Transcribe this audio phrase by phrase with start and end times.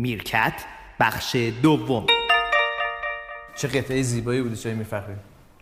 [0.00, 0.64] میرکت
[1.00, 2.06] بخش دوم.
[3.56, 5.14] چه قطعه زیبایی بودی چه میفخری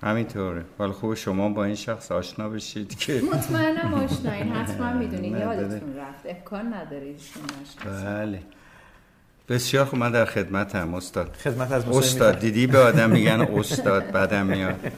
[0.02, 0.64] همینطوره.
[0.78, 3.22] ولی خوب شما با این شخص آشنا بشید که.
[3.34, 5.36] مطمئنم آشنایین حتما می‌دونین.
[5.36, 6.26] یادتون رفت.
[6.26, 7.42] امکان نداره ایشون
[8.04, 8.42] بله.
[9.48, 9.98] بسیار خوب.
[9.98, 11.36] من در خدمتم استاد.
[11.44, 12.38] خدمت از استاد.
[12.38, 14.92] دیدی به آدم میگن استاد بعدم میاد.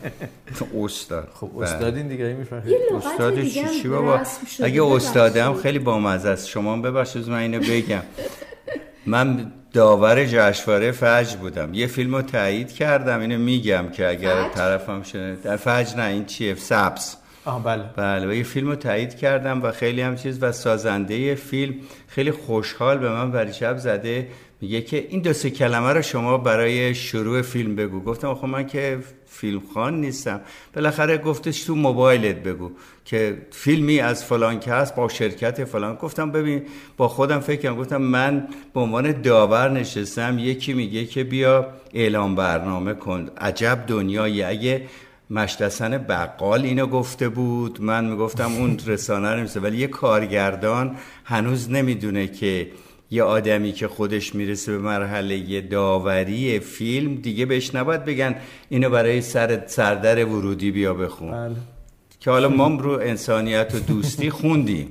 [0.85, 1.29] استاد.
[1.35, 1.63] خب بله.
[1.63, 2.67] استادین دیگه می‌فهمید.
[2.67, 4.21] یه لغت استاد دیگه چی هم بابا.
[4.63, 4.85] اگه.
[4.85, 6.49] استادم خیلی بامزه است.
[6.49, 8.03] شما ببخشید من اینو بگم.
[9.07, 11.75] من داور جشنواره فجر بودم.
[11.75, 16.05] یه فیلم رو تایید کردم اینو میگم که اگر فجر؟ طرفم شده در فجر نه
[16.05, 17.17] این چیه؟ سبز.
[17.45, 17.85] آها بله.
[17.97, 21.75] بله و یه فیلم رو تایید کردم و خیلی هم چیز و سازنده فیلم
[22.09, 24.29] خیلی خوشحال به من بریشب زده.
[24.61, 28.01] میگه که این دو سه کلمه رو شما برای شروع فیلم بگو.
[28.01, 30.41] گفتم آخه من که فیلم خان نیستم.
[30.75, 32.71] بالاخره گفتش تو موبایلت بگو
[33.05, 35.95] که فیلمی از فلان که هست با شرکت فلان.
[35.95, 36.63] گفتم ببین
[36.97, 37.77] با خودم فکر کردم.
[37.77, 40.39] گفتم من به عنوان داور نشستم.
[40.39, 43.29] یکی میگه که بیا اعلام برنامه کن.
[43.39, 44.83] عجب دنیایی اگه
[45.31, 47.83] مشتسن بقال اینو گفته بود.
[47.83, 52.71] من می‌گفتم اون رسانه رو ولی یه کارگردان هنوز نمی‌دونه که
[53.11, 58.35] یه آدمی که خودش می‌رسه به مرحله داوری فیلم دیگه بهش نباید بگن
[58.69, 61.31] اینو برای سر سردر ورودی بیا بخون.
[61.31, 61.57] بله.
[62.21, 64.91] که حالا ما رو انسانیت و دوستی خوندیم.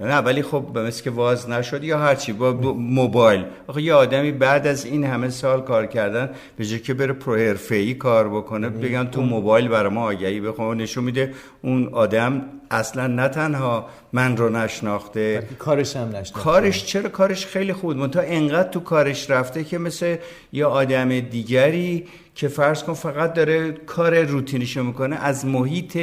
[0.00, 3.44] نه ولی خب به مثل که واز نشد یا هرچی با با موبایل.
[3.66, 7.36] آخه یه آدمی بعد از این همه سال کار کردن به جای که بره پرو
[7.36, 10.76] حرفه‌ای کار بکنه بگن تو موبایل برای ما آگهی بخون.
[10.76, 17.08] نشون میده اون آدم اصلا نه تنها من رو نشناخته کارش هم نشد کارش چرا؟
[17.08, 20.16] کارش خیلی خوب منتها انقدر تو کارش رفته که مثل
[20.52, 22.04] یه آدم دیگری
[22.36, 25.98] که فرض کن فقط داره کار روتینیشو می‌کنه از محیط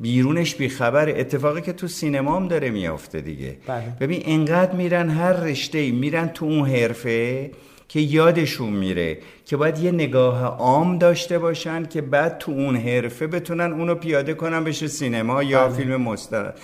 [0.00, 1.08] بیرونش بیخبر.
[1.08, 3.56] اتفاقی که تو سینما هم داره میافته دیگه.
[3.66, 3.96] بله.
[4.00, 7.50] ببین انقدر میرن هر رشته میرن تو اون حرفه
[7.88, 13.26] که یادشون میره که باید یه نگاه عام داشته باشن که بعد تو اون حرفه
[13.26, 16.54] بتونن اونو پیاده کنن بشه سینما یا فیلم مستند.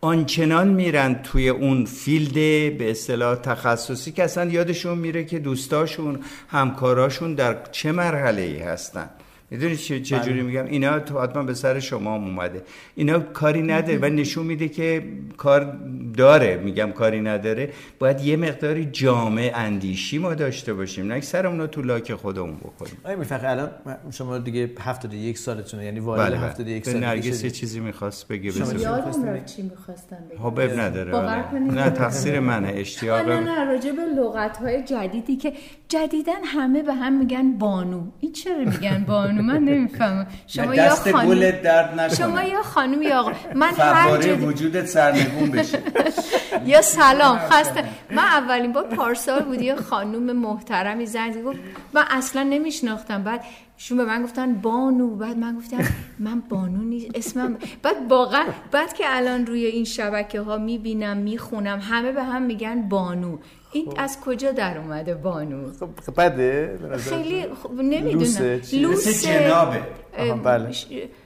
[0.00, 2.34] آنچنان میرن توی اون فیلد
[2.78, 9.10] به اصطلاح تخصصی که اصلا یادشون میره که دوستاشون همکاراشون در چه مرحله ای هستن.
[9.50, 12.62] می‌دونی چه چه جوری میگم؟ اینا تو حتما به سر شما هم اومده.
[12.94, 15.02] اینا کاری نداره و نشون میده که
[15.36, 15.76] کار
[16.16, 16.56] داره.
[16.56, 17.70] میگم کاری نداره.
[17.98, 22.96] باید یه مقداری جامع اندیشی ما داشته باشیم نه سرمون رو تو لاک خودمون بکنیم.
[23.04, 23.70] آیا میفخر الان
[24.10, 28.50] شما دیگه 71 سالتونه یعنی وارد بله 71 به سال نرگس یه چیزی می‌خواست بگه
[28.50, 28.80] شما بذار.
[28.80, 31.12] یادم چی می‌خواستم بگم خب اب نداره.
[31.12, 31.58] باور آره.
[31.58, 33.28] نه تقصیر منه اشتیاق.
[33.28, 35.52] نه نه راجع به لغت های جدیدی که
[35.88, 38.02] جدیدن همه به هم میگن بانو.
[38.20, 40.26] این چرا میگن بانو؟ من نمی‌فهمم.
[40.46, 45.78] شما یا خانم درد شما یا خانم یا آقا من هر جدی وجودت سرنگون بشه.
[46.72, 47.84] یا سلام خسته.
[48.10, 51.58] من اولین بار پارسال بود یه خانوم محترمی زنگ گفت
[51.92, 53.22] من اصلا نمیشناختم.
[53.22, 53.40] بعد
[53.80, 55.78] شون به من گفتن بانو بعد من گفتم
[56.18, 61.78] من بانو نیست اسمم بعد واقعا بعد که الان روی این شبکه ها می‌بینم می‌خونم
[61.82, 63.38] همه به هم میگن بانو.
[63.72, 68.18] این از کجا در اومده بانو؟ خب بده به نظر خیلی خب نمی‌دونم.
[68.18, 69.82] لوسه؟ مثل جنابه.
[70.18, 70.70] بله.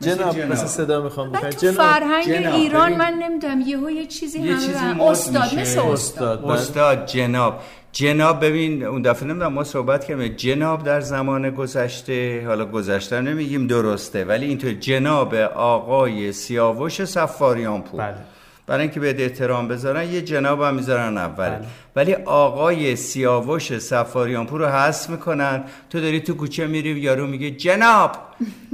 [0.00, 0.52] جناب جناب.
[0.52, 2.98] مثل صدا می‌خوام بکنم تو فرهنگ جناب، ایران ببین.
[2.98, 5.56] من نمی‌دونم یهو یه چیزی یه همه چیزی استاد میشه.
[5.56, 6.52] مثل استاد استاد بله.
[6.52, 7.60] استاد جناب
[7.92, 13.66] جناب ببین اون دفعه نمی‌دونم ما صحبت کردیم جناب در زمان گذشته حالا گذشته نمیگیم
[13.66, 18.14] درسته ولی اینطور جناب آقای سیاوش سفاریان پور بله.
[18.66, 21.48] برای اینکه به احترام بذارن یه جناب هم می‌ذارن اول.
[21.48, 21.60] بله.
[21.96, 25.64] ولی آقای سیاوش سفاریان پور رو حذف می‌کنن.
[25.90, 28.12] تو داری تو کوچه میری یارو میگه جناب!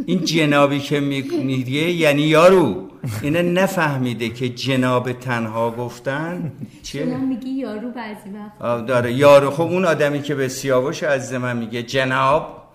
[0.06, 2.88] این جنابی که میگه یعنی یارو.
[3.22, 9.12] اینه نفهمیده که جناب تنها گفتن چیه؟ شما میگی یارو بعضی وقت؟ داره.
[9.12, 9.50] یارو.
[9.50, 12.67] خب اون آدمی که به سیاوش عزیز من میگه جناب!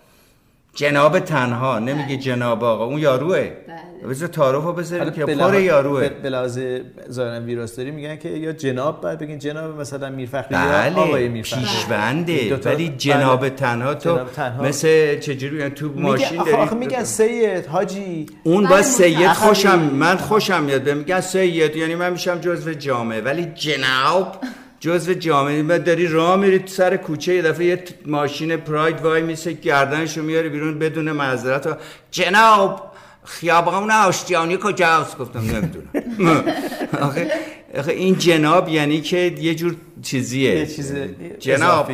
[0.76, 3.38] جناب تنها نمیگه جناب آقا اون یاروه.
[3.38, 4.10] بله.
[4.10, 6.10] بذار تعارف رو بذاریم که به پر یاروه.
[6.24, 6.60] لحاظ
[7.12, 11.62] ظاهرا ویراستاری میگن که یا جناب بعد بگین جناب مثلا میرفخری یا آقای بله میرفخری
[11.62, 12.98] پیشونده ولی بله.
[12.98, 14.64] جناب تنها تو جناب تنها.
[14.64, 18.26] مثل چجوری میگن؟ تو ماشین میگن آخه, داری میگن سید حاجی.
[18.44, 19.28] اون با بله، سید.
[19.28, 20.82] خوشم من خوشم میاد.
[20.82, 23.22] بهم میگن سید یعنی من میشم جزو جامعه.
[23.22, 24.36] ولی جناب
[24.84, 25.62] جزو جامعه.
[25.62, 30.22] من داری راه میری تو سر کوچه یه دفعه یه ماشین پراید وای میسه گردنشو
[30.22, 31.68] میاری بیرون بدون معذرت.
[31.68, 31.76] و
[32.12, 32.92] جناب
[33.24, 36.44] خیابان آشتیانی کجاست؟ گفتم نمی‌دونم.
[37.08, 37.32] آخه
[37.78, 40.56] آخه این جناب یعنی که یه جور چیزیه.
[40.56, 40.94] یه چیز
[41.40, 41.92] جناب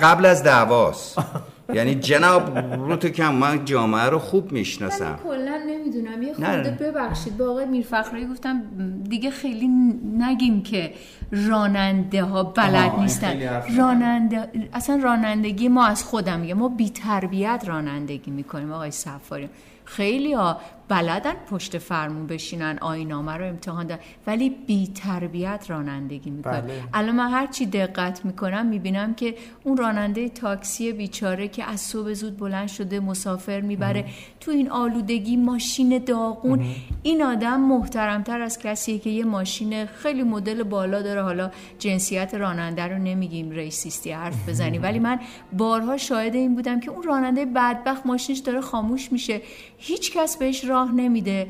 [0.00, 1.18] قبل از دعواست.
[1.74, 5.18] یعنی جناب رو تو کم من جامعه رو خوب می‌شناسم.
[6.46, 8.62] خورده ببخشید با آقای میرفخرایی گفتم
[9.08, 9.68] دیگه خیلی
[10.18, 10.92] نگیم که
[11.32, 13.62] راننده ها بلد نیستن.
[13.76, 19.48] راننده اصلا رانندگی ما از خودم میگه ما بی تربیت رانندگی می‌کنیم آقای سفاری
[19.84, 26.60] خیلی ها بلدن پشت فرمون بشینن آینامه رو امتحان دارن ولی بی تربیت رانندگی می‌کنن.
[26.60, 26.82] بله.
[26.94, 32.12] الان من هر چی دقت می‌کنم می‌بینم که اون راننده تاکسی بیچاره که از صبح
[32.12, 34.04] زود بلند شده مسافر می‌بره
[34.40, 36.64] تو این آلودگی ماشین داغون.
[37.02, 41.22] این آدم محترمتر از کسیه که یه ماشین خیلی مدل بالا داره.
[41.22, 45.20] حالا جنسیت راننده رو نمیگیم ریسیستی حرف بزنی ولی من
[45.52, 49.40] بارها شاهد این بودم که اون راننده بدبخت ماشینش داره خاموش میشه.
[49.78, 51.46] هیچ کس بهش راه نمیده.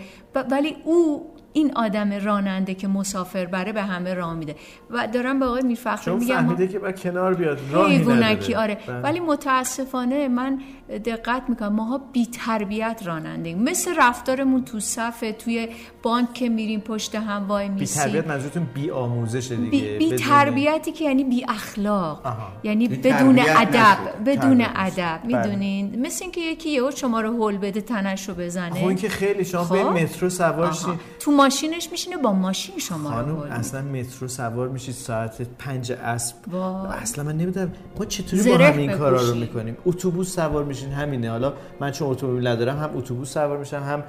[0.50, 4.56] ولی او این آدم راننده که مسافر بره به همه راه میده.
[4.90, 8.56] و دارم به آقای میفخر میگم فهمیده که با کنار بیاد راهی نداره.
[8.56, 8.78] آره.
[8.86, 9.00] بله.
[9.00, 10.60] ولی متاسفانه من
[11.04, 15.68] دقت می‌کنم ماها بی تربیت راننده مثل رفتارمون تو صف توی
[16.02, 20.16] بانک که میریم پشت هم وای میسی بی تربیت منظورتون بی آموزش دیگه بی, بی
[20.16, 25.36] تربیتی که یعنی بی اخلاق یعنی بدون ادب بدون ادب بله.
[25.36, 28.74] می‌دونین؟ مثل اینکه یکی یهو شما رو هول بده تنش رو بزنه.
[28.74, 30.76] خب که خیلی شما به خب؟ مترو سوار
[31.20, 36.54] تو ماشینش میشینه با ماشین شما خانم اصلا مترو سوار میشید ساعت پنج اسب.
[37.02, 41.30] اصلا من نمی‌دونم ما چطوری با همین کارا رو می‌کنیم؟ اتوبوس سوار میشین همینه.
[41.30, 44.04] حالا من چون اتومبیل ندارم هم اتوبوس سوار میشم هم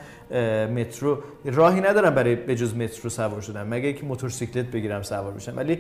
[0.66, 1.18] مترو.
[1.46, 5.80] راهی ندارم برای بجز مترو سوار شدم مگه اینکه موتورسیکلت بگیرم سوار بشم ولی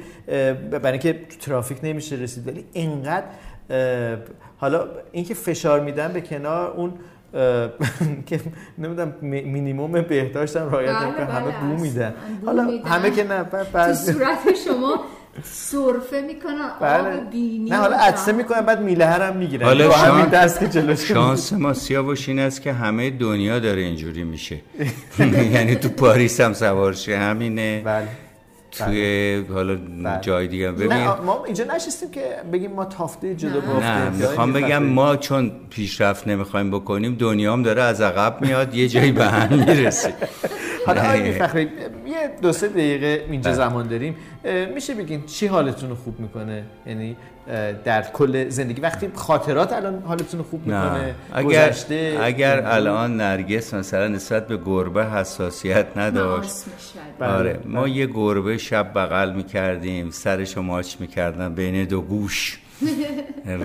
[0.71, 2.47] برای اینکه ترافیک نمیشه رسید.
[2.47, 3.25] ولی اینقدر
[4.57, 6.93] حالا اینکه فشار میدن به کنار اون
[8.27, 8.39] که
[8.77, 12.13] نمی‌دونم مینیمم بهداشت هم رعایت بله بله همه بو میدن.
[12.45, 15.03] حالا همه که نه تو صورت شما
[15.43, 17.17] سرفه می‌کنن بله.
[17.17, 17.35] آب
[17.69, 19.65] نه حالا عدسه می‌کنن بعد میله هم می‌گیرن.
[19.65, 20.29] حالا شان...
[20.29, 24.57] دست که جلوش شانس ما سیاوش این است که همه دنیا داره اینجوری میشه.
[25.53, 27.81] یعنی تو پاریس هم سوار شه همینه.
[27.85, 28.07] بله.
[28.71, 29.53] توی بله.
[29.53, 30.19] حالا بله.
[30.21, 30.71] جای دیگه.
[30.71, 30.93] ببین.
[30.93, 32.21] نه ما اینجا نشستیم که
[32.53, 37.81] بگیم ما تافته جلو بافتیم نه می‌خوام بگم ما چون پیشرفت نمی‌خوایم بکنیم دنیام داره
[37.81, 40.13] از عقب میاد یه جایی به هم می‌رسه.
[40.87, 41.61] حالا آقای
[42.07, 43.57] یه دو سه دقیقه اینجا بله.
[43.57, 44.15] زمان داریم.
[44.73, 47.15] میشه بگین چی حالتون رو خوب می‌کنه؟ یعنی
[47.83, 48.81] در کل زندگی.
[48.81, 54.57] وقتی خاطرات الان حالتون رو خوب می‌کنه اگر گذشته اگر الان نرگس مثلا نسبت به
[54.57, 56.51] گربه حساسیت نداشت.
[57.21, 57.59] آره بله.
[57.65, 62.59] ما یه گربه شب بغل می‌کردیم سرشو ماچ می‌کردن بین دو گوش.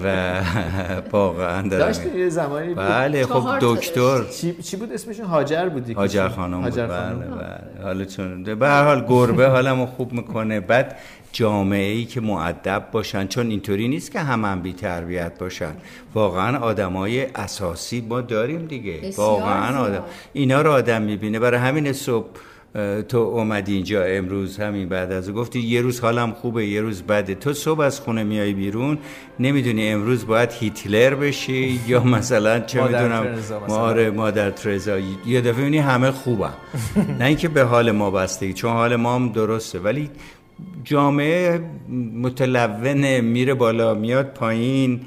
[0.04, 0.40] و
[1.12, 4.24] واقعا داشت یه زمانی بله خب دکتر.
[4.24, 6.74] چی, چی بود اسمشون؟ هاجر بودی هاجر خانم بود.
[6.74, 7.82] بله بله.
[7.82, 10.60] حالا چون به هر حال گربه حالمو خوب می‌کنه.
[10.60, 10.96] بعد
[11.32, 15.72] جامعه ای که معدب باشن چون اینطوری نیست که هم هم بی تربیت باشن.
[16.14, 19.10] واقعا آدمای اساسی ما داریم دیگه.
[19.16, 20.02] واقعا آدم
[20.32, 21.38] اینا رو آدم می‌بینه.
[21.38, 22.26] برای همین صبح
[23.08, 27.34] تو اومدی اینجا امروز همین بعد از گفتی یه روز حالم خوبه یه روز بده.
[27.34, 28.98] تو صبح از خونه میای بیرون
[29.40, 33.26] نمی‌دونی امروز باید هیتلر بشی یا مثلا چه می‌دونم
[33.68, 34.98] مادر مادر ترزا.
[35.26, 36.52] یه دفعه می‌بینی همه خوبم
[37.18, 39.78] نه اینکه به حال ما بستگی چون حال ما هم درسته.
[39.78, 40.10] ولی
[40.84, 41.60] جامعه
[42.22, 45.00] متلونه میره بالا میاد پایین.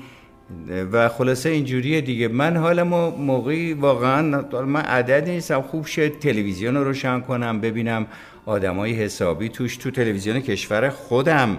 [0.92, 2.28] و خلاصه اینجوریه دیگه.
[2.28, 2.84] من حالا
[3.18, 4.22] موقعی واقعا
[4.66, 5.62] من عدد نیستم.
[5.62, 8.08] خوب شد تلویزیون رو روشن کنم ببینم
[8.46, 11.58] آدمای حسابی توش تو تلویزیون کشور خودم.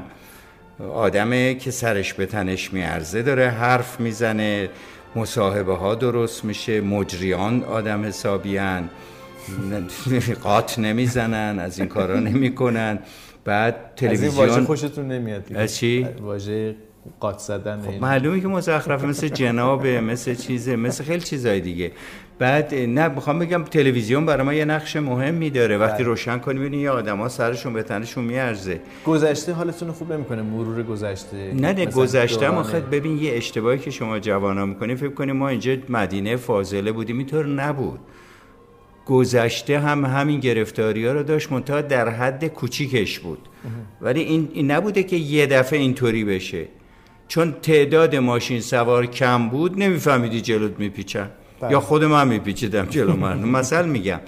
[0.94, 4.68] آدمه که سرش به تنش میارزه داره حرف می‌زنه
[5.16, 8.90] مصاحبه ها درست میشه مجریان آدم حسابیان
[10.42, 12.98] قاط نمی‌زنن از این کارا نمی‌کنن.
[13.44, 16.74] بعد تلویزیون از خوشتون نمیاد از چی؟ واژه
[17.20, 21.92] قاط زدن خب معلومه که مزخرفه مثل جنابه مثل چیزه مثل خیلی چیزای دیگه.
[22.38, 26.06] بعد نه می‌خوام بگم تلویزیون برای ما یه نقش مهمی داره وقتی بله.
[26.06, 28.80] روشن کنی ببینی یه آدما سرشون به تنشون میارزه.
[29.06, 33.90] گذشته حالتون خوب نمی‌کنه؟ مرور گذشته نه نه گذشته ما خد ببین یه اشتباهی که
[33.90, 38.00] شما جوانا می‌کنی فکر کنیم ما اینجا مدینه فاضله بودیم اینطور نبود.
[39.06, 43.38] گذشته هم همین گرفتاری ها رو داشت منتها در حد کوچیکش بود.
[44.00, 46.68] ولی این, این نبوده که یه دفعه اینطوری بشه.
[47.28, 51.30] چون تعداد ماشین سوار کم بود نمیفهمیدی جلوت میپیچن.
[51.60, 51.72] بله.
[51.72, 54.20] یا خود من میپیچیدم جلو من مثل میگم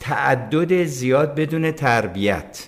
[0.00, 2.66] تعدد زیاد بدون تربیت.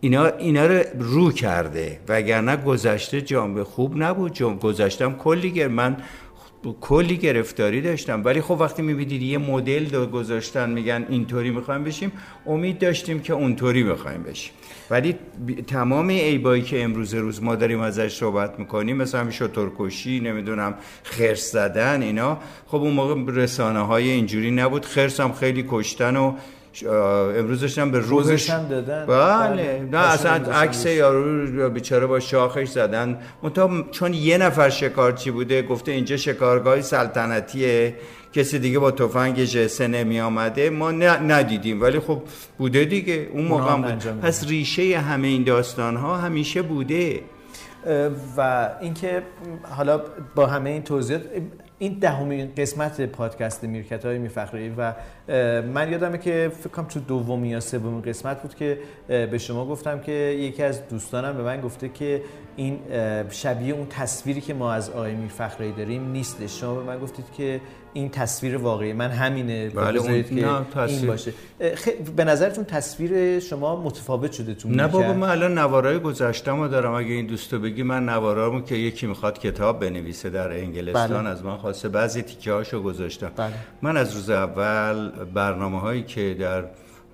[0.00, 2.00] اینا, اینا رو رو کرده.
[2.08, 4.32] وگرنه گذشته جامعه خوب نبود.
[4.32, 5.96] جام گذشتم کلی گر من
[6.80, 8.24] کلی گرفتاری داشتم.
[8.24, 12.12] ولی خب وقتی می‌بینید یه مدل دو گذاشتن میگن اینطوری می‌خوایم بشیم
[12.46, 14.52] امید داشتیم که اونطوری می‌خوایم بشیم.
[14.90, 15.16] ولی
[15.66, 21.52] تمام ایبایی که امروز روز ما داریم ازش صحبت می‌کنیم مثلا همین شترکشی نمی‌دونم خرس
[21.52, 24.84] زدن اینا خب اون موقع رسانه های اینجوری نبود.
[24.84, 26.32] خرس هم خیلی کشتن و
[27.38, 29.06] امروز داشتم به روزش هم دادن.
[29.06, 29.88] بله, بله.
[29.92, 33.18] نه اصلا عکس یارو بیچاره با شاخش زدن.
[33.42, 37.94] منتها چون یه نفر شکارچی بوده گفته اینجا شکارگاه سلطنتیه.
[38.32, 41.82] کسی دیگه با تفنگ جسه نمی آمده ما ندیدیم.
[41.82, 42.22] ولی خب
[42.58, 43.28] بوده دیگه.
[43.32, 44.20] اون موقع بود.
[44.20, 47.20] پس ریشه همه این داستان ها همیشه بوده.
[48.36, 49.22] و اینکه
[49.62, 50.02] حالا
[50.34, 51.22] با همه این توضیحات
[51.78, 54.92] این دهمین قسمت پادکست میرکت های میفخری و
[55.62, 60.00] من یادمه که فکر کنم تو دومی یا سومین قسمت بود که به شما گفتم
[60.00, 62.22] که یکی از دوستانم به من گفته که
[62.56, 62.78] این
[63.30, 67.60] شبیه اون تصویری که ما از آقای میرفخری داریم نیست شما به من گفتید که
[67.92, 68.92] این تصویر واقعی.
[68.92, 69.70] من همینه.
[69.70, 70.22] بله اون...
[70.22, 71.32] که این باشه.
[72.16, 76.94] به نظرتون تصویر شما متفاوت شده تو نه بابا من الان نوارای گذشتم دارم.
[76.94, 81.28] اگه این دوستو بگی من نوارامو که یکی می‌خواد کتاب بنویسه در انگلستان بله.
[81.28, 81.88] از من خواسته.
[81.88, 83.30] بعضی تیکه هاشو گذاشتم.
[83.36, 83.52] بله.
[83.82, 86.64] من از روز اول برنامه هایی که در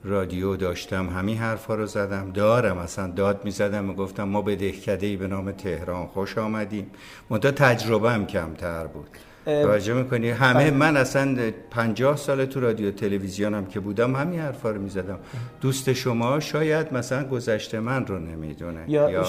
[0.04, 2.30] رادیو داشتم همین حرفا رو زدم.
[2.34, 3.90] دارم اصلا داد می‌زدم.
[3.90, 6.90] و گفتم ما به دهکده به نام تهران خوش آمدیم.
[7.30, 9.08] منتها تجربه هم کمتر بود.
[9.44, 10.70] توجه می‌کنی؟ همه بله.
[10.70, 11.36] من اصلا
[11.70, 15.18] 50 سال تو رادیو تلویزیونم که بودم همین حرفا رو می‌زدم.
[15.60, 18.80] دوست شما شاید مثلا گذشته من رو نمی‌دونه.
[18.88, 19.24] یا, یا...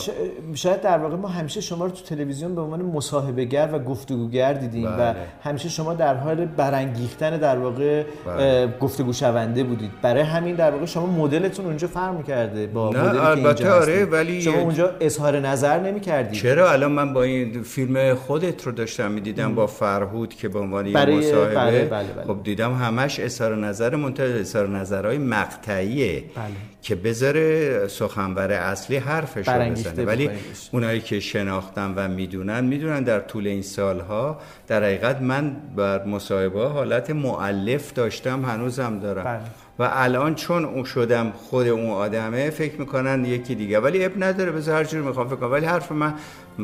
[0.54, 4.54] شاید در واقع ما همیشه شما رو تو تلویزیون به عنوان مصاحبه گر و گفتگوگر
[4.54, 5.12] دیدیم بله.
[5.12, 8.74] و همیشه شما در حال برانگیختن در واقع بله.
[8.82, 9.92] گفتگو شونده بودید.
[10.02, 14.06] برای همین در واقع شما مدلتون اونجا فرق می‌کرده با نه مدلی البته که آره
[14.06, 16.42] ولی شما اونجا اظهار نظر نمی‌کردید.
[16.42, 20.60] چرا؟ الان من با این فیلم خودت رو داشتم می‌دیدم با فر فرهود که به
[20.60, 22.26] عنوان یه مصاحبه بله بله بله.
[22.26, 26.46] خب دیدم همش اظهار نظر منتها اظهار نظرهای مقطعیه بله.
[26.86, 30.30] که بذاره سخنور اصلی حرفش رو بزنه ولی
[30.72, 36.68] اونایی که شناختن و می‌دونن می‌دونن در طول این سالها در حقیقت من بر مصاحبه
[36.68, 39.24] حالت معلف داشتم هنوزم دارم.
[39.24, 39.40] بله.
[39.80, 43.80] و الان چون اون شدم خود اون آدمه فکر می‌کنن یکی دیگه.
[43.80, 45.52] ولی اب نداره بذار هر جور می‌خوام فکر کنم.
[45.52, 46.14] ولی حرف من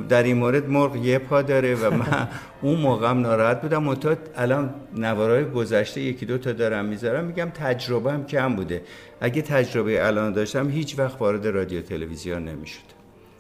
[0.10, 2.28] در این مورد مرغ یه پا داره و من
[2.62, 3.84] اون موقعم ناراحت بودم.
[3.84, 8.82] متأ الان نوارای گذشته یکی دو تا دارم می‌ذارم میگم تجربه هم کم بوده.
[9.22, 12.88] اگه تجربه الان داشتم هیچ وقت وارد رادیو تلویزیون نمی‌شد.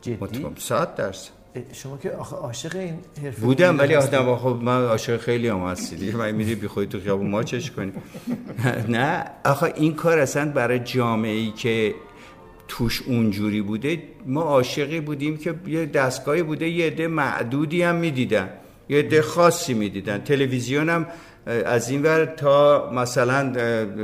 [0.01, 1.42] جدی؟ صد درصد
[1.74, 6.12] شما که آخه عاشق این حرفه بودم ولی آدم خب من عاشق خیلی هم هستی.
[6.12, 7.92] من میری بی خودی تو خیابون ما چش کنی؟
[8.96, 9.25] نه.
[9.46, 11.96] آخه این کار اصلا برای جامعه ای که
[12.68, 18.50] توش اونجوری بوده ما عاشقی بودیم که یه دستگاهی بوده یه عده معدودی هم می‌دیدن
[18.90, 20.18] یه عده خاصی می‌دیدن.
[20.22, 21.08] تلویزیون هم
[21.45, 23.53] از این ور تا مثلا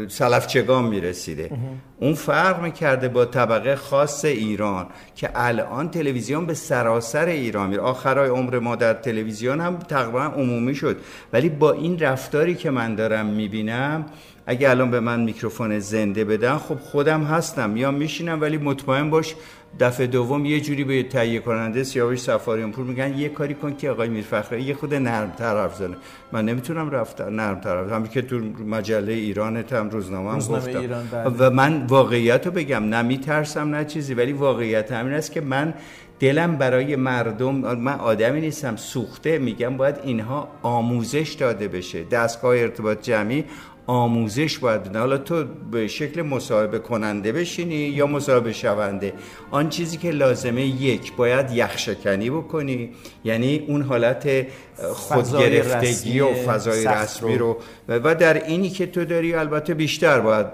[0.08, 1.52] سلفچگان می‌رسیده.
[2.00, 7.82] اون فرق می‌کرده با طبقه خاص ایران که الان تلویزیون به سراسر ایران میره.
[7.82, 10.98] آخرای عمر ما در تلویزیون هم تقریبا عمومی شد.
[11.34, 14.06] ولی با این رفتاری که من دارم می‌بینم
[14.46, 17.78] اگه الان به من میکروفون زنده بدن خب خودم هستم.
[17.78, 19.36] یا میشینم ولی مطمئن باش
[19.80, 23.90] دفعه دوم یه جوری به تهیه کننده سیاوش سفاریان پور میگن یه کاری کن که
[23.90, 25.96] آقای میرفخری یه خود نرم حرف زنه.
[26.32, 31.04] من نمی‌تونم رفت نرم حرف همین که تو مجله ایران هم روزنامه هم گفتم.
[31.12, 31.24] بله.
[31.24, 35.74] و من واقعیت رو بگم نه میترسم نه چیزی ولی واقعیت همین است که من
[36.20, 42.04] دلم برای مردم من آدمی نیستم سوخته میگم باید اینها آموزش داده بشه.
[42.04, 43.46] دستگاه ارتباط جمعی
[43.88, 45.00] آموزش باید بدن.
[45.00, 49.14] حالا تو به شکل مصاحبه کننده بشینی یا مصاحبه شونده؟
[49.52, 52.90] آن چیزی که لازمه یک باید یخشکنی بکنی.
[53.24, 54.48] یعنی اون حالت
[54.94, 57.58] خودگرفتگی و فضای رسمی رو.
[57.88, 60.48] و در اینی که تو داری البته بیشتر باید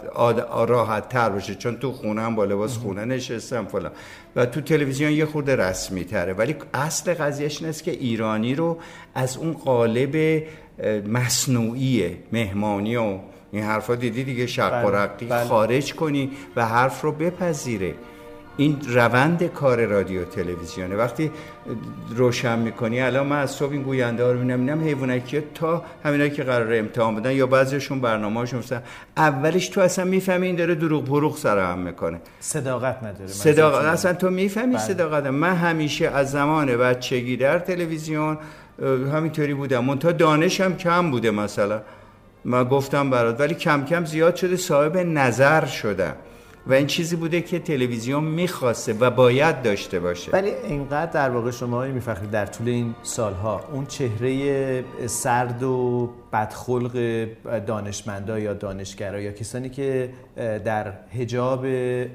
[0.67, 1.55] راحت تر باشه.
[1.55, 3.91] چون تو خونه هم با لباس خونه نشستم فلان.
[4.35, 8.77] و تو تلویزیون یه خورده رسمی تره ولی اصل قضیهش این که ایرانی رو
[9.15, 10.43] از اون قالب
[11.07, 13.17] مصنوعی مهمانی و
[13.51, 15.43] این حرفا دیدی دیگه شق و بله، بله.
[15.43, 17.93] خارج کنی و حرف رو بپذیره.
[18.57, 20.95] این روند کار رادیو تلویزیونه.
[20.95, 21.31] وقتی
[22.15, 26.29] روشن می‌کنی الان من از صبح این گوینده ها رو می‌بینم اینم حیوانکی تا همینایی
[26.29, 28.63] که قرار امتحان بدن یا بعضیشون برنامه هاشون
[29.17, 32.21] اولش تو اصلا می‌فهمی این داره دروغ بروغ سر هم می‌کنه.
[32.39, 33.27] صداقت نداره.
[33.27, 34.77] صداقت اصلا تو می‌فهمی.
[34.77, 35.25] صداقت.
[35.25, 38.37] من همیشه از زمان بچگی در تلویزیون
[39.13, 41.81] همینطوری بودم منتها دانشم کم بوده مثلا.
[42.45, 46.15] من گفتم برات ولی کم کم زیاد شده صاحب نظر شدم
[46.67, 50.31] و این چیزی بوده که تلویزیون می‌خواسته و باید داشته باشه.
[50.31, 57.27] ولی اینقدر در واقع شما میفخرید در طول این سالها اون چهره سرد و بدخلق
[57.67, 60.09] دانشمندا یا دانشگرا یا کسانی که
[60.65, 61.65] در حجاب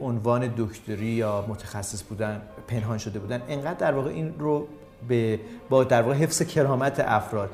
[0.01, 4.69] عنوان دکتری یا متخصص بودن پنهان شده بودن انقدر در واقع این رو
[5.09, 5.39] به
[5.71, 7.51] با در واقع حفظ کرامت افراد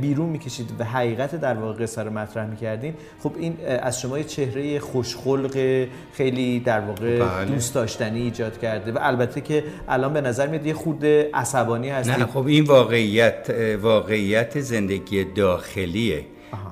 [0.00, 2.94] بیرون می‌کشید و حقیقت در واقع قصه رو مطرح می‌کردین.
[3.22, 7.44] خب این از شما یه چهره خوشخلق خیلی در واقع بله.
[7.44, 12.14] دوست داشتنی ایجاد کرده و البته که الان به نظر میاد یه خود عصبانی هستید
[12.14, 13.50] نه خب این واقعیت
[13.82, 16.24] واقعیت زندگی داخلیه.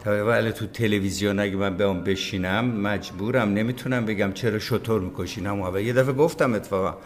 [0.04, 5.60] تا ولی تو تلویزیون اگه من به اون بشینم مجبورم نمی‌تونم بگم چرا شطور میکشینم
[5.60, 6.98] و یه دفعه گفتم اتفاقا.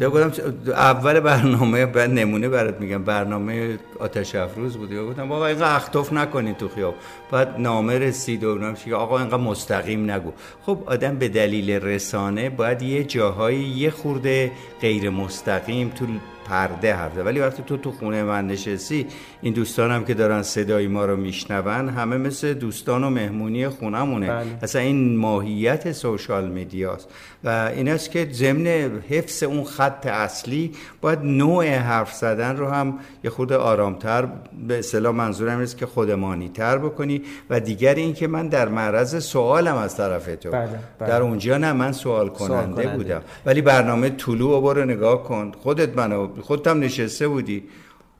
[0.00, 3.04] یا گفتم اول برنامه بعد نمونه برات میگم.
[3.04, 4.92] برنامه آتش افروز بود.
[4.92, 6.94] یا گفتم آقا اینقدر اختاف نکنید تو خیاب.
[7.30, 8.58] بعد نامه رسید و
[8.94, 10.32] آقا اینقدر مستقیم نگو.
[10.66, 16.06] خب آدم به دلیل رسانه باید یه جاهایی یه خورده غیر مستقیم تو
[16.48, 19.06] پرده حرف ولی وقتی تو تو خونه من نشستی
[19.46, 24.46] این دوستانم که دارن صدای ما رو میشنون همه مثل دوستان و مهمونی خونمونه بله.
[24.62, 27.08] اصلا این ماهیت سوشال میدیاست
[27.44, 28.66] و این است که ضمن
[29.08, 34.28] حفظ اون خط اصلی باید نوع حرف زدن رو هم یه خود آرامتر
[34.68, 39.24] به اصطلاح منظورم است که خودمانی تر بکنی و دیگر این که من در معرض
[39.24, 40.68] سوالم از طرف تو بله.
[40.98, 41.08] بله.
[41.08, 42.96] در اونجا نه من سوال کننده, سوال کننده.
[42.96, 47.62] بودم ولی برنامه طلوع برو نگاه کن خودت منو خودت هم نشسته بودی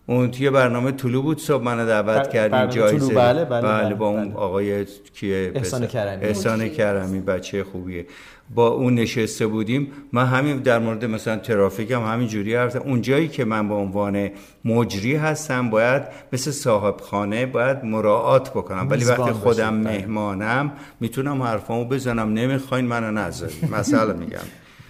[0.06, 3.14] اون توی برنامه طلوع بود صبح منو دعوت کردیم جایزه.
[3.14, 4.36] بله, بله, بله, بله, با اون بله.
[4.36, 4.84] آقای
[5.14, 6.24] کیه احسان کرمی.
[6.24, 8.06] احسان کرمی بچه خوبیه.
[8.54, 9.92] با اون نشسته بودیم.
[10.12, 13.74] من همین در مورد مثلا ترافیک هم همین جوری حرف اون جایی که من به
[13.74, 14.30] عنوان
[14.64, 18.86] مجری هستم باید مثل صاحب خانه باید مراعات بکنم.
[18.90, 22.32] ولی وقتی خودم مهمانم می‌تونم حرفامو بزنم.
[22.32, 24.38] نمی‌خواین منو نذارید مثلا میگم.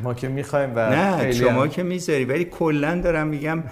[0.00, 2.25] ما که می‌خوایم و نه شما که می‌ذاری.
[2.25, 3.62] ولی کلا دارم میگم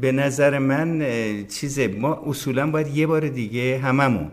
[0.00, 1.06] به نظر من
[1.46, 4.30] چیزه ما اصولا باید یه بار دیگه هممون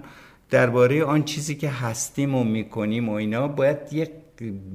[0.50, 4.12] درباره آن چیزی که هستیم و می‌کنیم و اینا باید یه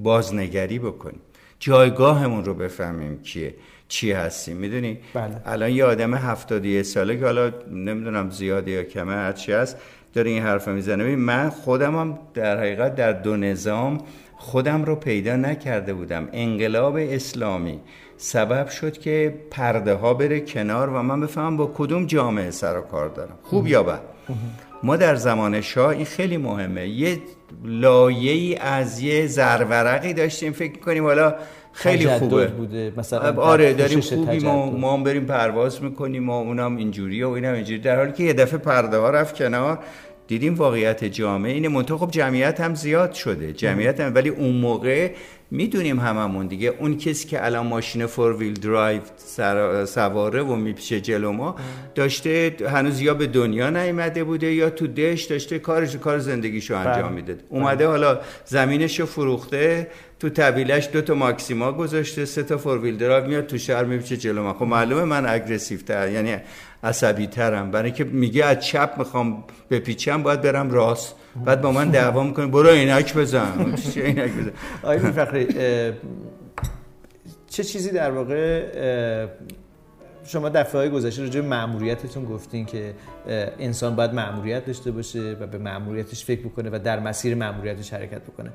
[0.02, 1.20] بازنگری بکنیم.
[1.58, 3.54] جایگاهمون رو بفهمیم کیه
[3.88, 4.56] چی هستیم.
[4.56, 5.40] می‌دونی؟ بله.
[5.46, 9.76] الان یه آدم هفتادی ساله که حالا نمی‌دونم زیاده یا کمه هرچی هست
[10.14, 11.16] داره این حرف می‌زنه.
[11.16, 13.98] من خودم هم در حقیقت در دو نظام
[14.36, 16.28] خودم رو پیدا نکرده بودم.
[16.32, 17.80] انقلاب اسلامی.
[18.16, 22.80] سبب شد که پرده ها بره کنار و من بفهمم با کدوم جامعه سر و
[22.80, 23.38] کار دارم.
[23.42, 24.00] خوب یا بد؟
[24.82, 26.88] ما در زمان شاه این خیلی مهمه.
[26.88, 27.18] یه
[27.64, 31.34] لایه ای از یه زرورقی داشتیم فکر کنیم حالا
[31.72, 32.46] خیلی خوبه.
[32.46, 32.92] بوده.
[32.96, 37.54] مثلا آره داریم خوبیم و ما هم بریم پرواز می‌کنیم و اونم اینجوری و اینم
[37.54, 37.78] اینجوری.
[37.78, 39.78] در حالی که یه دفعه پرده ها رفت کنار
[40.26, 41.68] دیدیم واقعیت جامعه اینه.
[41.68, 43.52] منطقه خب جمعیت هم زیاد شده.
[43.52, 45.10] جمعیت هم ولی اون موقع
[45.54, 46.74] می‌دونیم هممون دیگه.
[46.78, 49.00] اون کسی که الان ماشین four-wheel drive
[49.86, 51.56] سواره و می‌پیچه جلو ما
[51.94, 57.02] داشته هنوز یا به دنیا نیامده بوده یا تو دهش داشته کارش کار زندگیشو انجام
[57.02, 57.08] بله.
[57.08, 59.88] میده اومده حالا زمینشو فروخته
[60.20, 64.42] تو طویلش دو تا ماکسیما گذاشته سه تا four-wheel drive میاد تو شهر میپیچه جلو
[64.42, 66.36] من خب معلومه من aggressive تر یعنی
[66.82, 71.14] عصبی ترم برای اینکه میگه از چپ می‌خوام بپیچم باید برم راست.
[71.44, 72.46] بعد با من دعوا می‌کنه.
[72.46, 73.74] برو عینک بزن.
[73.94, 75.48] چه عینک بزن؟ آقای فخری
[77.50, 78.66] چه چیزی در واقع
[80.26, 82.94] شما دفعه های گذشته راجع به مأموریتتون گفتین که
[83.58, 88.20] انسان باید مأموریت داشته باشه و به مأموریتش فکر بکنه و در مسیر مأموریتش حرکت
[88.22, 88.50] بکنه.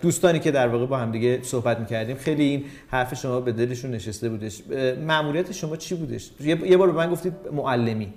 [0.00, 3.90] دوستانی که در واقع با هم دیگه صحبت می‌کردیم خیلی این حرف شما به دلشون
[3.90, 4.62] نشسته بودش.
[5.06, 8.12] مأموریت شما چی بودش؟ یه بار به من گفتید معلمی.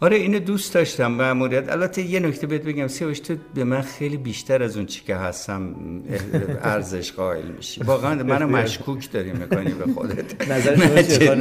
[0.00, 4.16] آره اینو دوست داشتم مأموریت البته یه نکته بهت بگم سیاوش تو به من خیلی
[4.16, 5.74] بیشتر از اون چی که هستم
[6.62, 7.80] ارزش قائل میشی.
[7.84, 10.50] واقعا منو مشکوک داری می‌کنی به خودت.
[10.50, 11.34] نظر شما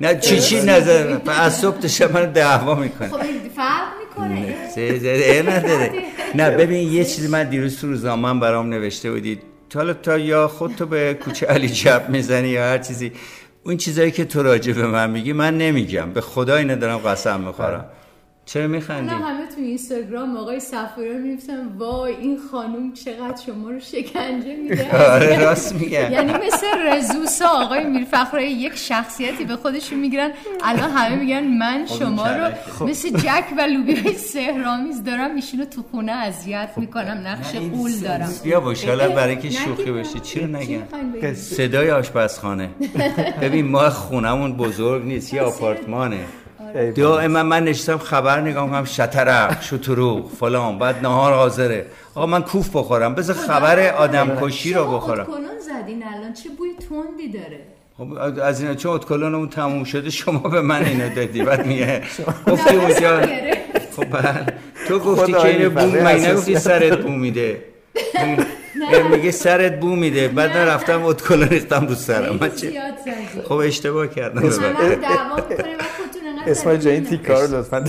[0.00, 0.18] نه.
[0.18, 3.18] چی چی نظر؟ از صبح تا شب من دعوا می‌کنه خب
[3.56, 4.54] فرق می‌کنه.
[6.34, 9.38] نه ببین یه چیزی من دیروز تو روزنامه برام نوشته بودی.
[9.74, 13.12] حالا تا یا خودتو به کوچه علی جب می‌زنی یا هر چیزی.
[13.68, 16.12] اون چیزایی که تو راجع به من میگی من نمیگم.
[16.12, 17.84] به خدا اینو دارم قسم می‌خورم.
[18.48, 24.56] چرا میخندی؟ همه تو اینستاگرام آقای صفایی میفتن وای این خانوم چقدر شما رو شکنجه
[24.56, 24.96] میده.
[25.14, 26.12] آره راست میگه.
[26.12, 30.30] یعنی مثل رزوسا آقای میرفخرای یک شخصیتی به خودشون می‌گیرن.
[30.64, 32.84] الان همه میگن من خب، شما رو خب.
[32.84, 36.80] مثل جک و لوبی سهرامیز دارم میشینو تو خونه اذیت خب.
[36.80, 38.30] می‌کنم نقش قول دارم.
[38.44, 42.70] بیا باشالا برای که شوخی باشی چی رو نگم؟ صدای آشپزخانه.
[43.42, 46.18] ببین ما خونمون بزرگ نیست یه آپارتمانه.
[46.94, 51.86] دائما من نشستم خبر نگاه کنم شطرق شطروق فلان بعد نهار حاضره.
[52.14, 55.26] آقا من کوف بخورم بذار خب، خبر آدم کشی رو بخورم.
[55.86, 57.60] این الان؟ چه بوی تندی داره؟
[57.98, 62.02] خب از اینا اتکلون اون تموم شده؟ شما به من اینو دادی بعد میگه
[62.46, 63.20] گفتی اونجا
[63.96, 64.06] خب.
[64.88, 67.62] تو گفتی که اینو بو من نگفتی سرت بو میده.
[69.10, 70.28] میگه سرت بو میده.
[70.28, 72.40] بعد من رفتم اتکلون ریختم رو سرم.
[73.48, 74.50] خب اشتباه کردم.
[76.50, 77.78] اسمای جایی تیکار لطفا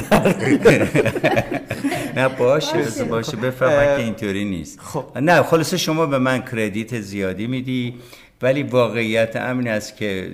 [2.15, 3.37] نه باشه باشه.
[3.37, 4.79] بفهمم که اینطوری نیست.
[4.79, 5.17] خب.
[5.17, 7.93] نه خلاصه شما به من کردیت زیادی میدی
[8.41, 10.31] ولی واقعیت امن است که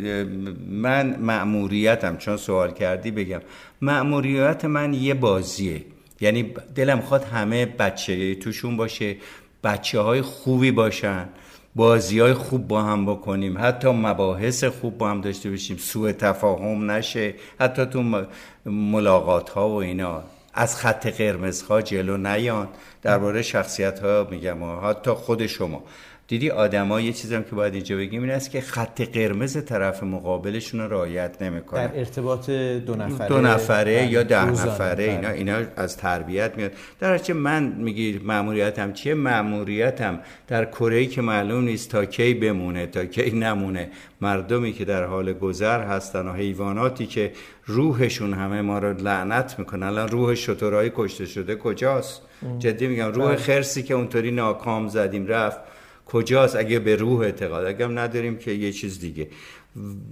[0.69, 2.17] من مأموریتم.
[2.17, 3.41] چون سوال کردی بگم
[3.81, 5.81] مأموریت من یه بازیه.
[6.21, 9.15] یعنی دلم خواد همه بچه توشون باشه
[9.63, 11.29] بچه های خوبی باشن.
[11.75, 13.57] بازی های خوب با هم بکنیم.
[13.57, 15.77] حتی مباحث خوب با هم داشته باشیم.
[15.77, 17.33] سوء تفاهم نشه.
[17.59, 18.25] حتی تو
[18.65, 20.23] ملاقات ها و اینا.
[20.53, 22.67] از خط قرمز ها جلو نیان.
[23.01, 24.57] درباره شخصیت ها میگم
[24.89, 25.83] حتی خود شما.
[26.27, 30.79] دیدی آدما یه چیزی که باید اینجا بگیم این است که خط قرمز طرف مقابلشون
[30.79, 31.87] رو رعایت نمی‌کنه.
[31.87, 36.71] در ارتباط دو نفره دو نفره یا ده نفره اینا اینا از تربیت میاد.
[36.99, 42.87] در چه من میگی ماموریتم چیه؟ ماموریتم در کره که معلوم نیست تا کی بمونه
[42.87, 43.89] تا کی نمونه.
[44.21, 47.31] مردمی که در حال گذر هستن و حیواناتی که
[47.65, 49.83] روحشون همه ما رو لعنت می‌کنن.
[49.83, 52.21] الان روح شترهای کشته شده کجاست؟
[52.59, 53.35] جدی میگم روح بله.
[53.35, 55.59] خرسی که اونطوری ناکام زدیم رفت.
[56.05, 59.27] کجاست؟ اگه به روح اعتقاد اگه نداریم که یه چیز دیگه.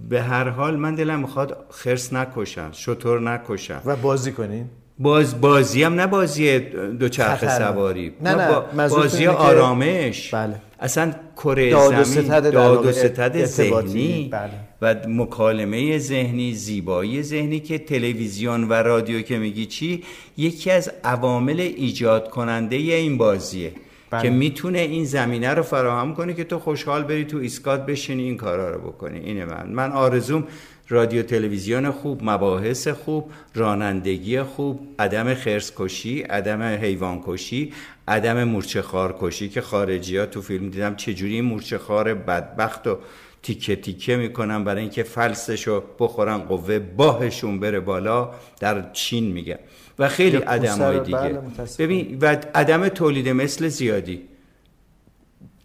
[0.10, 3.82] به هر حال من دلم می‌خواد خرس نکشن شتر نکشن.
[3.86, 4.66] و بازی کنین؟
[5.00, 6.60] باز بازی هم نه بازی
[7.00, 8.14] دوچرخه سواری.
[8.22, 8.90] نه نه.
[8.90, 10.34] بازی آرامش.
[10.34, 10.56] بله.
[10.80, 14.52] اصلا کره زمین داد و ستد ذهنی بله.
[14.82, 20.04] و مکالمه ذهنی زیبایی ذهنی که تلویزیون و رادیو که میگی چی؟
[20.38, 23.72] یکی از عوامل ایجاد کننده این بازیه.
[24.14, 24.22] بله.
[24.22, 28.38] که می‌تونه این زمینه رو فراهم کنه که تو خوشحال بری تو ایسکات بشینی این
[28.38, 29.20] کارا رو بکنی.
[29.20, 29.70] اینه من.
[29.70, 30.48] من آرزوم
[30.90, 37.74] رادیو تلویزیون خوب مباحث خوب رانندگی خوب عدم خرس کشی عدم حیوان کشی
[38.08, 42.98] عدم مورچه خار کشی که خارجی ها تو فیلم دیدم چجوری مورچه خار بدبخت و
[43.44, 49.60] تیکه تیکه می‌کنن برای اینکه فلسشو بخورن قوه باهشون بره بالا در چین میگه.
[50.00, 51.18] و خیلی عدم های دیگه.
[51.18, 51.42] بله،
[51.80, 54.22] ببین و عدم تولید مثل زیادی.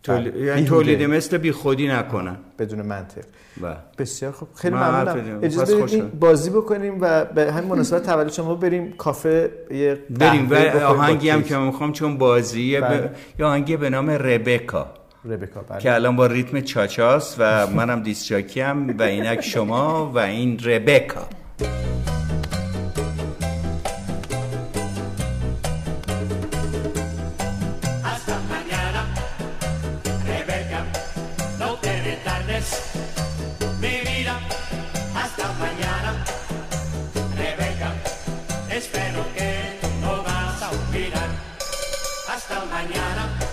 [0.09, 0.41] بله.
[0.41, 2.37] یعنی تولید مثل بی خودی نکنن.
[2.59, 3.23] بدون منطق.
[3.61, 3.69] با.
[3.69, 3.77] بله.
[3.99, 4.49] بسیار خوب.
[4.55, 5.39] خیلی ممنونم.
[5.43, 10.55] اجازه بدید بازی بکنیم و به همین مناسبت تولد شما بریم کافه یه بریم و
[10.85, 13.11] آهنگی هم که می‌خوام چون بازیه ب...
[13.43, 14.87] آهنگی به نام ربکا.
[15.25, 15.81] ربکا بله.
[15.81, 21.29] که الان با ریتم چاچاست و منم دیسجاکی هم و اینک شما و این ربکا.
[42.79, 43.48] Mañana